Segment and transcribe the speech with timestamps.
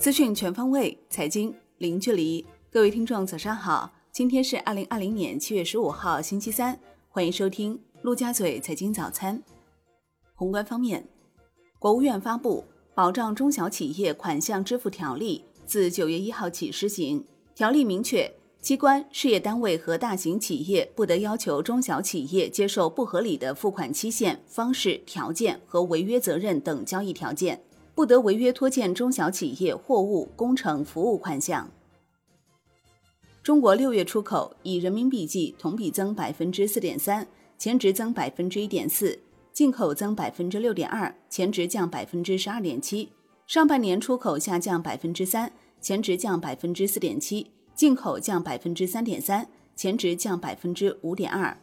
[0.00, 2.42] 资讯全方位，财经零距离。
[2.70, 3.92] 各位听众，早上好！
[4.10, 6.80] 今天是二零二零年七月十五号，星期三。
[7.10, 9.42] 欢迎收听陆家嘴财经早餐。
[10.34, 11.06] 宏观方面，
[11.78, 17.22] 国务院发布《保障中小企业款项支付条例》，自九月一号起施行。
[17.54, 27.60] 条例明确，机关、事业单位和大型企业不得要求中小企业接受不合理的付款期限、方式、条件和违约责任等交易条件。
[27.94, 31.70] 不得违约拖欠中小企业货物、工程、服务款项。
[33.42, 37.26] 中国六月出口以人民币计同比增百分之四点三，
[37.58, 39.18] 前值增百分之一点四；
[39.52, 43.08] 进口增百分之六点二，前值降百分之十二点七。
[43.46, 51.56] 上半年出口下降百分之三，前值降百分之四点七；进口降百分之三点三，前值降百分之五点二。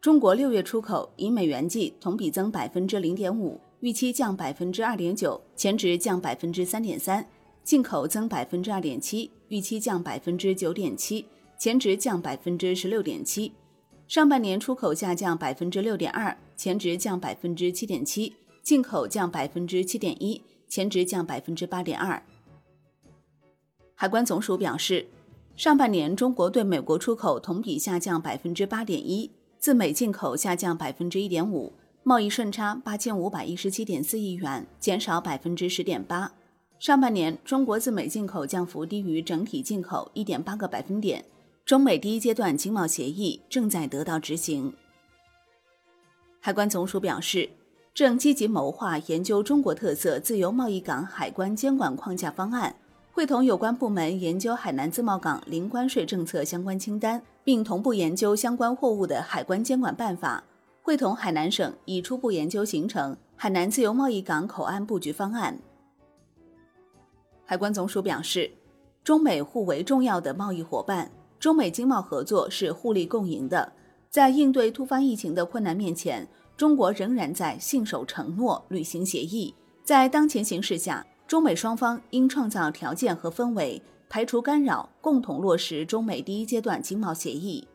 [0.00, 3.60] 中国六月出口以美元计同比增百分之零点五。
[3.80, 7.22] 预期降百分之二点九，前值降百分之三点三；
[7.62, 11.26] 进口增百分之二点七，预期降百分之九点七，
[11.58, 13.52] 前值降百分之十六点七。
[14.08, 22.22] 上半年出口下降百分之六点二，前值降百分之七点七；进口降百分之七点一，前值降百分之八点二。
[23.94, 25.06] 海关总署表示，
[25.54, 31.72] 上半年中国对美国出口同比下降百分之八点一，自美进口下降百分之一点五。
[32.08, 36.30] 贸易顺差八千五百一十七点四亿元，减少百分之十点八。
[36.78, 41.24] 上半年中国自美进口降幅低于整体进口一点八个百分点。
[41.64, 44.72] 中美第一阶段经贸协议正在得到执行。
[46.38, 47.50] 海关总署表示，
[47.92, 52.76] 正积极谋划研究中国特色自由贸易港海关监管框架方案，
[53.10, 60.44] 会同有关部门研究海南自贸港零关税政策相关清单，并同步研究相关货物的海关监管办法。
[60.86, 65.58] 会同海南省已初步研究形成海南自由贸易港口岸布局方案。
[67.44, 68.48] 海关总署表示，
[69.02, 73.72] 中美互为重要的贸易伙伴，中美经贸合作是互利共赢的。
[74.08, 76.24] 在应对突发疫情的困难面前，
[76.56, 79.52] 中国仍然在信守承诺、履行协议。
[79.82, 87.66] 在当前形势下，中美双方应创造条件和氛围，排除干扰，共同落实中美第一阶段经贸协议。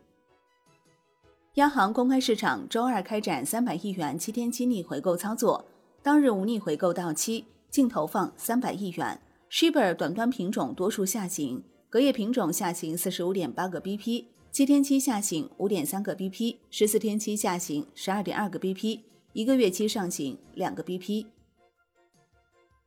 [1.55, 5.65] 央行公开市场周二开展三百亿元七天期逆回购操作，
[6.01, 9.19] 当日无逆回购到期，净投放三百亿元。
[9.49, 19.01] Shibor 短端品种多数下行，隔夜品种下行四十五点八个 BP，七天期下行五点三个 BP，十四天期下行十二点二个 BP，
[19.33, 21.25] 一个月期上行两个 BP。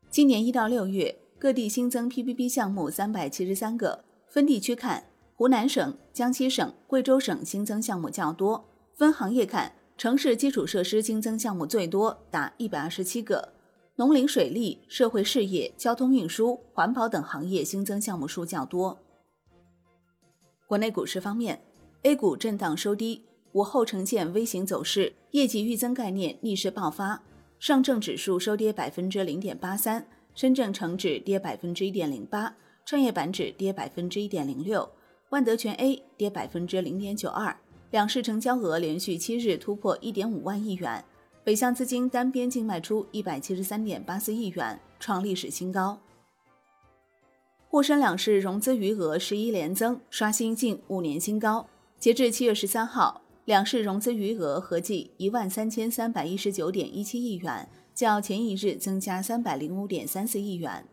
[0.08, 5.04] 今年一到六月，各地新增 PPP 项目三百七十三个，分地区看。
[5.44, 8.64] 湖南省、江西省、贵州省新增项目较多。
[8.94, 13.50] 分行业看，城市基础设施新增项目最多，达一百二十七个；
[13.96, 18.98] 农林水利、社会事业、交通运输、环保等行业新增项目数较多。
[20.66, 21.60] 国内股市方面
[22.04, 27.22] ，A 股震荡收低，午后呈现 V 型走势，业绩预增概念逆势爆发。
[27.58, 32.56] 上证指数收跌百分之零点八三，深证成指跌百分之一点零八，
[32.86, 34.90] 创业板指跌百分之一点零六。
[35.34, 37.56] 万德全 A 跌百分之零点九二，
[37.90, 41.04] 两市成交额连续七日突破一点五万亿元，
[41.42, 45.98] 北向资金单边净卖出一百七十三点八四亿元，创历史新高。
[47.68, 51.68] 沪深两市融资余额十一连增，刷新近五年新高。
[51.98, 60.86] 截至七月十三号，两市融资余额合计一万三千三百一十九点一七亿元，较前一日增加三百零五点三四亿元。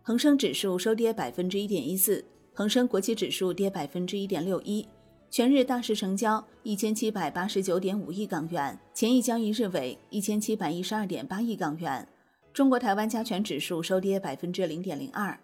[0.00, 2.24] 恒生指数收跌百分之一点一四。
[2.60, 4.86] 恒生国企指数跌百分之一点六一，
[5.30, 12.06] 全日大市成交一千七百八十九点五亿港元，前一交易日为一千七百一十二点八亿港元。
[12.52, 15.40] 中国台湾加权指数收跌百分之零点零二。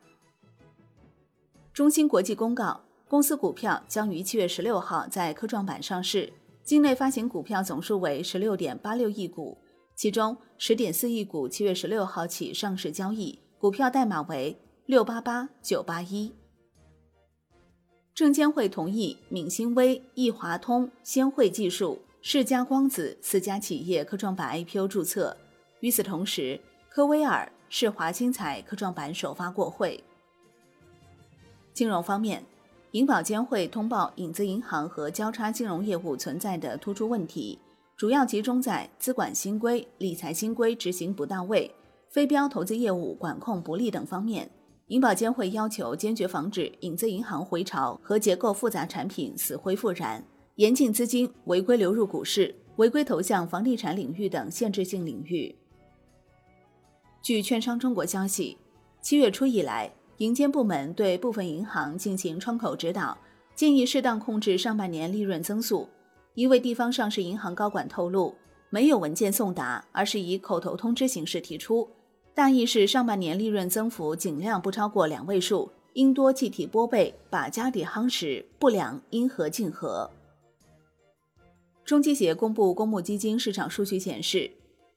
[1.73, 6.31] 中芯国际公告，公司股票将于七月十六号在科创板上市，
[6.63, 9.57] 境内发行股票总数为十六点八六亿股，
[9.95, 16.31] 其中十点四亿股七月十六号起上市交易，股票代码为六八八九八一。
[18.17, 25.37] 证监会同意闽新微、易华通、先汇技术、世嘉光子四家企业科创板 IPO 注册。
[25.81, 26.59] 与此同时，
[26.89, 30.03] 科威尔、世华新材科创板首发过会。
[31.75, 32.43] 金融方面，
[32.93, 37.59] 银保监会通报影子银行和交叉金融业务存在的突出问题，
[37.99, 41.71] 主要集中在资管新规、理财新规执行不到位、
[42.09, 44.51] 非标投资业务管控不力等方面。
[44.89, 50.25] 银保监会要求坚决防止影子银行回潮和结构复杂产品死灰复燃，
[50.55, 55.53] 严禁资金违规流入股市、违规投向房地产领域等限制性领域。
[57.21, 58.57] 据券商中国消息，
[59.01, 63.19] 七月初以来，银监部门对部分银行进行窗口指导，
[63.57, 65.89] 建议适当控制上半年利润增速。
[66.35, 68.37] 一位地方上市银行高管透露，
[68.71, 71.89] 没有文件送达，而是以口头通知形式提出，
[72.37, 80.11] 大意是上半年利润增幅尽量不超过两位数，应多计提拨备，把家底夯实，不良因何尽合。
[81.83, 84.51] 中基协公布公募基金市场数据显示，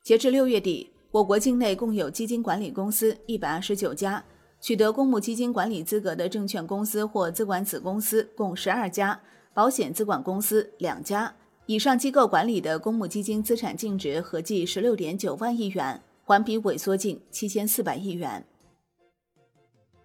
[0.03, 4.21] 截至六月底，我国境内共有基金管理公司一百二十九家，
[4.59, 9.17] 取得公募基金管理资格的证券公司或资管子公司共十二家，
[9.53, 11.33] 保险资管公司两家。
[11.67, 18.45] 以上机构管理的公募基金资产净值合计十六点九万亿元，环比萎缩近七千四百亿元。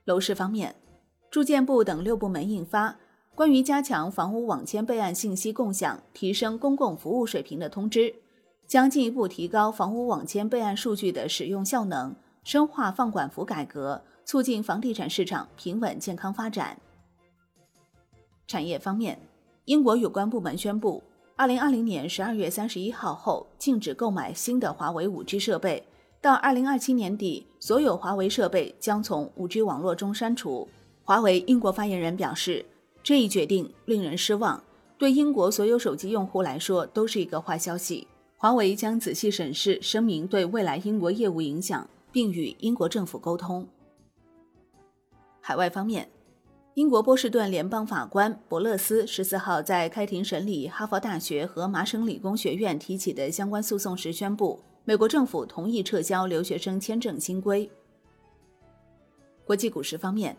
[0.06, 0.75] 楼市方面，
[1.31, 2.97] 住建部等六部门印发。
[3.35, 8.15] 关于加强房屋网签备案信息共享、提升公共服务水平的通知，
[8.67, 16.81] 将进一步提高房屋网签备案数据的使用效能，深化放管服改革，促进房地产市场平稳健康发展。
[18.47, 19.20] 产业方面，
[19.67, 21.03] 英国有关部门宣布，
[21.37, 25.87] 二零二零年十二月三十一号后禁止购买新的华为五 G 设备，
[26.25, 30.67] 到二零二七年底，所有华为设备将从五 G 网络中删除。
[31.03, 32.65] 华为英国发言人表示。
[33.03, 34.65] 这一决定令人失望，
[34.97, 38.09] 对英国所有手机用户来说都是一个坏消息。
[38.38, 43.69] 华为将仔细审视声明对未来英国业务影响，并与英国政府沟通。
[45.43, 46.09] 海外方面，
[46.73, 57.70] 英国波士顿联邦法官伯勒斯十四号在开庭审理哈佛大学和麻省理工学院提起的相关诉讼时宣布，美国政府同意撤销留学生签证新规。
[59.44, 60.36] 国际股市方面。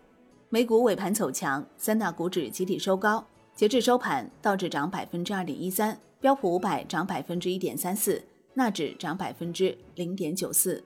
[0.49, 3.25] 美股尾盘走强，三大股指集体收高。
[3.55, 10.83] 截至收盘，道指涨百分之二点一三，标普五百涨百分之一点三四，纳指涨百分之零点九四。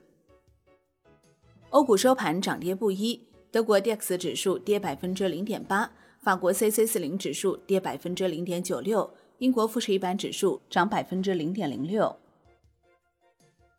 [1.70, 3.22] 欧股收盘涨跌不一，
[3.52, 5.92] 德国 d x 指数跌百分之零点八，
[6.22, 12.16] 法国 c c 四零指数跌百分之零点九六，英国富时一百指数涨百分之零点零六。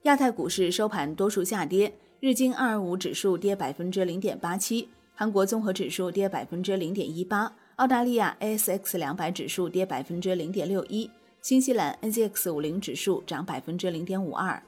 [0.04, 4.88] 亚太股市收盘多数下跌，日经二二五指数跌百分之零点八七。
[5.14, 11.10] 韩国综合指数跌百分之零点一八，澳大利亚 ASX 两百指数跌百分之零点六一，
[11.42, 14.62] 新西兰 NZX 五零指数涨百分之零点五二。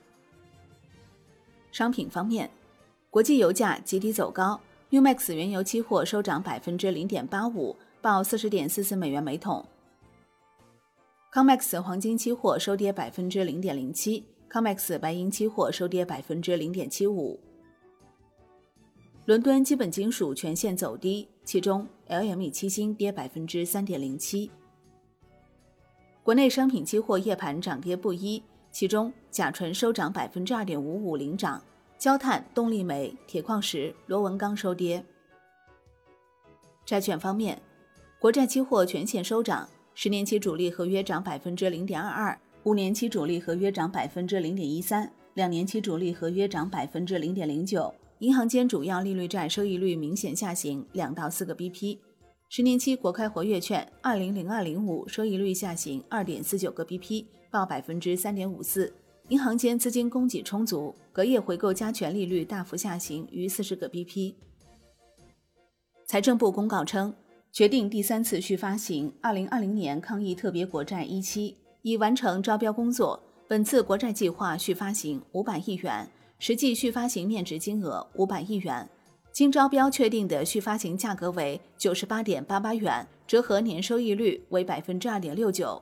[1.70, 2.50] 商品方面，
[3.08, 9.64] 国际油价集体走高，New Max 原油期货收涨百分之零点八五，报四十点四四美元每桶。
[11.32, 17.40] Comex 黄金期货收跌百分之零点零七，Comex 白银期货收跌百分之零点七五。
[19.25, 24.50] 伦敦基本金属全线走低，其中 LME 期金跌百分之三点零七。
[26.22, 31.62] 国内商品期货夜盘涨跌不一，其中甲醇收涨百分之二点五五领涨，
[31.96, 35.02] 焦炭、动力煤、铁矿石、螺纹钢收跌。
[36.84, 37.62] 债券方面，
[38.19, 47.92] 国债期货全线收涨，十年期主力合约涨百分之零点二二，五年期主力合约涨百分之零点一三，两年期主力合约涨百分之零点零九。
[48.20, 51.98] 银行间主要利率债收益率明显下行两到四个 BP，
[52.48, 58.94] 十年期国开活跃券二零零二零五收益率下行二点四九个 BP，报百分之三点五四。
[59.28, 64.34] 银行间资金供给充足，隔夜回购加权利率大幅下行逾四十个 BP。
[66.06, 67.12] 财政部公告称，
[67.50, 76.08] 决定第三次续发行二零二零年抗疫特别国债一期，已完成招标工作，本次国债计划续发行五百亿元。
[76.39, 78.89] 实际续发行面值金额五百亿元，
[79.31, 85.81] 经招标确定的续发行价格为九十八点八八元，折合年收益率为百分之二点六九。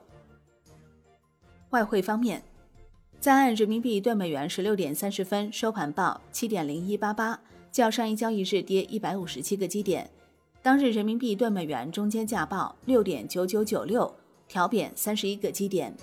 [1.71, 2.43] 外汇方面，
[3.19, 7.39] 在岸人民币兑美元十六点三十分收盘报七点零一八八，
[7.71, 10.07] 较上一交易日跌一百五十七个基点。
[10.61, 14.13] 当日人民币兑美元中间价报六点九九九六，
[14.51, 15.95] 调贬三十一个基点。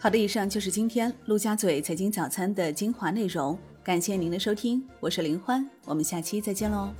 [0.00, 6.92] 好的，以上就是今天陆家嘴财经早餐的精华内容，感谢您的收听，我是林欢，我们下期再见喽。